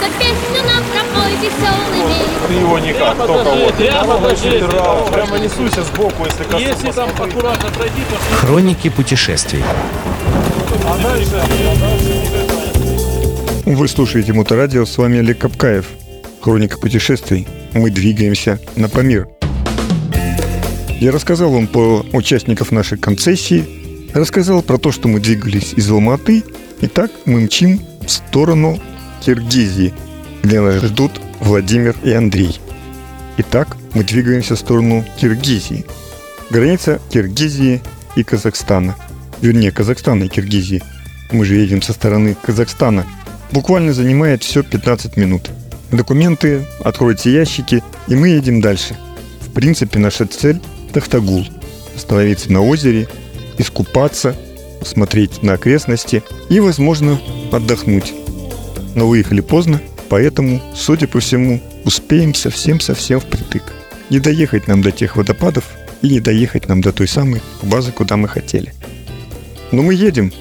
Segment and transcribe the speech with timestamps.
[0.00, 2.48] За песню нам пропой веселыми.
[2.48, 3.74] Ты его никак, только вот.
[3.74, 4.74] Прямо Если ты подъедь.
[4.74, 6.62] рау, Прямо несуйся сбоку, если коснусь.
[6.62, 9.62] Если там аккуратно пройти, то Хроники путешествий.
[10.86, 15.86] А дальше, а дальше Вы слушаете Моторадио, с вами Олег Капкаев.
[16.42, 17.46] Хроника путешествий.
[17.72, 19.28] Мы двигаемся на Памир.
[21.00, 23.64] Я рассказал вам про участников нашей концессии,
[24.14, 26.44] рассказал про то, что мы двигались из Алматы,
[26.80, 28.78] и так мы мчим в сторону
[29.24, 29.94] Киргизии,
[30.42, 32.60] где нас ждут Владимир и Андрей.
[33.38, 35.86] Итак, мы двигаемся в сторону Киргизии.
[36.50, 37.80] Граница Киргизии
[38.16, 38.96] и Казахстана.
[39.40, 40.82] Вернее, Казахстана и Киргизии.
[41.32, 43.06] Мы же едем со стороны Казахстана.
[43.50, 45.50] Буквально занимает все 15 минут.
[45.90, 48.94] Документы, откройте ящики, и мы едем дальше.
[49.40, 50.60] В принципе, наша цель–
[50.92, 51.46] Тахтагул.
[51.96, 53.08] Остановиться на озере,
[53.56, 54.36] искупаться,
[54.80, 57.18] посмотреть на окрестности и, возможно,
[57.50, 58.12] отдохнуть.
[58.94, 63.62] Но выехали поздно, поэтому, судя по всему, успеем совсем-совсем впритык.
[64.10, 65.64] Не доехать нам до тех водопадов
[66.02, 68.72] и не доехать нам до той самой базы, куда мы хотели.
[69.72, 70.32] Но мы едем.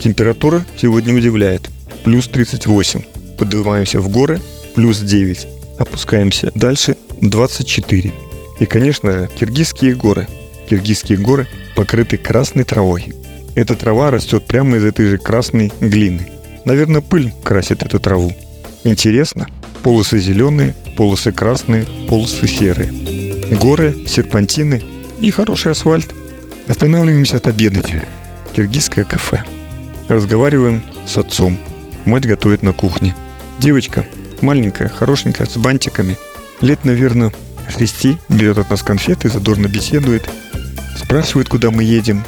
[0.00, 1.68] Температура сегодня удивляет.
[2.04, 3.02] Плюс 38.
[3.36, 4.40] Поднимаемся в горы.
[4.74, 5.46] Плюс 9.
[5.78, 6.96] Опускаемся дальше.
[7.20, 8.12] 24.
[8.60, 10.28] И, конечно, киргизские горы.
[10.68, 13.12] Киргизские горы покрыты красной травой.
[13.54, 16.28] Эта трава растет прямо из этой же красной глины.
[16.64, 18.32] Наверное, пыль красит эту траву.
[18.84, 19.46] Интересно.
[19.82, 22.92] Полосы зеленые, полосы красные, полосы серые.
[23.56, 24.82] Горы, серпантины
[25.20, 26.12] и хороший асфальт.
[26.66, 27.92] Останавливаемся отобедать.
[28.54, 29.44] Киргизское кафе.
[30.08, 31.58] Разговариваем с отцом.
[32.04, 33.14] Мать готовит на кухне.
[33.58, 34.06] Девочка,
[34.40, 36.16] маленькая, хорошенькая, с бантиками.
[36.60, 37.32] Лет, наверное,
[37.68, 40.28] шести, берет от нас конфеты, задорно беседует.
[40.96, 42.24] Спрашивает, куда мы едем.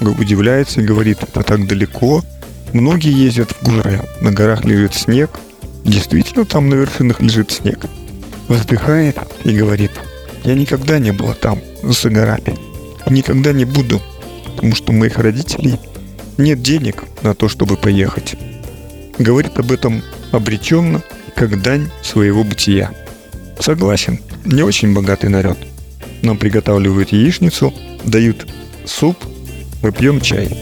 [0.00, 2.24] Удивляется и говорит, это так далеко.
[2.72, 5.30] Многие ездят в горы, на горах лежит снег.
[5.84, 7.86] Действительно, там на вершинах лежит снег.
[8.48, 9.92] Вздыхает и говорит,
[10.44, 12.56] я никогда не была там, за горами.
[13.06, 14.00] Никогда не буду,
[14.44, 15.78] потому что у моих родителей
[16.38, 18.36] нет денег на то, чтобы поехать.
[19.18, 21.02] Говорит об этом обреченно,
[21.34, 22.92] как дань своего бытия.
[23.58, 25.58] Согласен, не очень богатый народ.
[26.22, 28.46] Нам приготавливают яичницу, дают
[28.84, 29.16] суп,
[29.82, 30.56] мы пьем чай.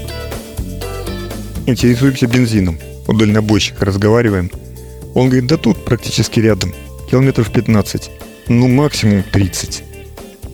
[1.69, 2.79] Интересуемся бензином.
[3.07, 4.51] У дальнобойщика разговариваем.
[5.15, 6.73] Он говорит, да тут практически рядом,
[7.11, 8.11] километров 15,
[8.49, 9.85] ну максимум 30.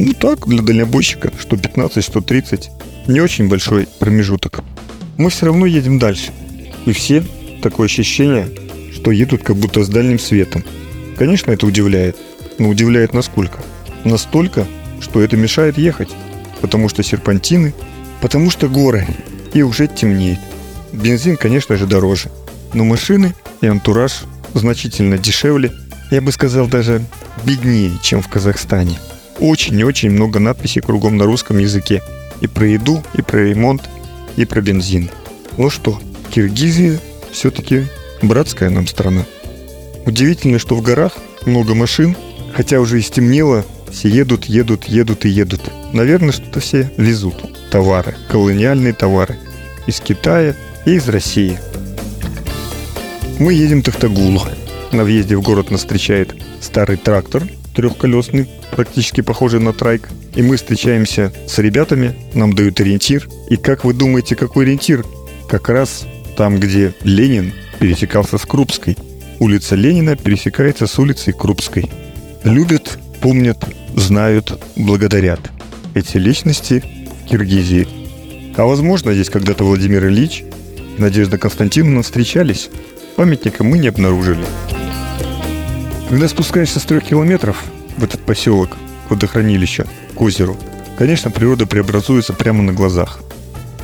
[0.00, 2.68] Ну так, для дальнобойщика, что 15, что 30.
[3.06, 4.64] Не очень большой промежуток.
[5.16, 6.32] Мы все равно едем дальше.
[6.84, 7.22] И все
[7.62, 8.48] такое ощущение,
[8.92, 10.64] что едут как будто с дальним светом.
[11.16, 12.16] Конечно, это удивляет.
[12.58, 13.60] Но удивляет насколько?
[14.02, 14.66] Настолько,
[15.00, 16.10] что это мешает ехать.
[16.60, 17.72] Потому что серпантины,
[18.20, 19.06] потому что горы.
[19.52, 20.40] И уже темнеет.
[20.94, 22.30] Бензин, конечно же, дороже.
[22.72, 24.24] Но машины и антураж
[24.54, 25.72] значительно дешевле.
[26.10, 27.04] Я бы сказал, даже
[27.44, 28.98] беднее, чем в Казахстане.
[29.40, 32.02] Очень и очень много надписей кругом на русском языке.
[32.40, 33.88] И про еду, и про ремонт,
[34.36, 35.10] и про бензин.
[35.56, 36.00] Ну что,
[36.32, 37.00] Киргизия
[37.32, 37.86] все-таки
[38.22, 39.24] братская нам страна.
[40.06, 41.14] Удивительно, что в горах
[41.46, 42.16] много машин,
[42.54, 45.62] хотя уже и стемнело, все едут, едут, едут и едут.
[45.92, 47.34] Наверное, что-то все везут.
[47.70, 49.36] Товары, колониальные товары.
[49.86, 50.54] Из Китая
[50.86, 51.58] и из России.
[53.38, 54.42] Мы едем в Тахтагулу.
[54.92, 57.42] На въезде в город нас встречает старый трактор,
[57.74, 60.08] трехколесный, практически похожий на трайк.
[60.34, 63.28] И мы встречаемся с ребятами, нам дают ориентир.
[63.48, 65.04] И как вы думаете, какой ориентир?
[65.48, 66.06] Как раз
[66.36, 68.96] там, где Ленин пересекался с Крупской.
[69.40, 71.90] Улица Ленина пересекается с улицей Крупской.
[72.44, 73.64] Любят, помнят,
[73.96, 75.40] знают, благодарят.
[75.94, 76.82] Эти личности
[77.28, 77.88] Киргизии.
[78.56, 80.44] А возможно, здесь когда-то Владимир Ильич
[80.96, 82.70] и Надежда Константиновна встречались.
[83.16, 84.44] Памятника мы не обнаружили.
[86.08, 87.64] Когда спускаешься с трех километров
[87.96, 90.56] в этот поселок, к водохранилищу, к озеру,
[90.98, 93.20] конечно, природа преобразуется прямо на глазах.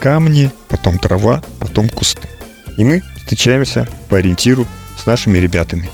[0.00, 2.28] Камни, потом трава, потом кусты.
[2.76, 4.66] И мы встречаемся по ориентиру
[4.98, 5.90] с нашими ребятами.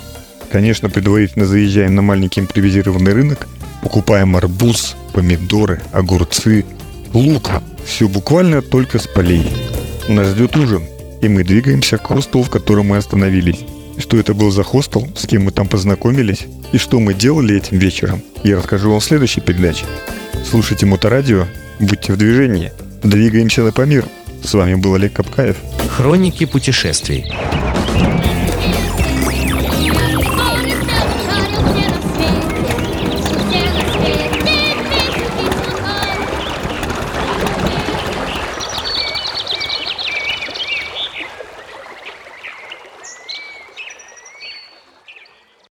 [0.50, 3.48] Конечно, предварительно заезжаем на маленький импровизированный рынок,
[3.82, 6.64] покупаем арбуз, помидоры, огурцы,
[7.12, 7.50] лук.
[7.84, 9.46] Все буквально только с полей.
[10.08, 10.82] Нас ждет ужин,
[11.26, 13.64] и мы двигаемся к хостелу, в котором мы остановились.
[13.98, 17.78] Что это был за хостел, с кем мы там познакомились и что мы делали этим
[17.78, 19.86] вечером, я расскажу вам в следующей передаче.
[20.48, 21.46] Слушайте Моторадио,
[21.80, 24.04] будьте в движении, двигаемся на Памир.
[24.44, 25.56] С вами был Олег Капкаев.
[25.88, 27.24] Хроники путешествий.